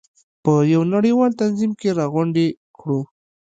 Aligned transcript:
په 0.43 0.53
یو 0.73 0.81
نړیوال 0.93 1.31
تنظیم 1.41 1.71
کې 1.79 1.89
راغونډې 1.99 2.47
کړو. 2.77 3.01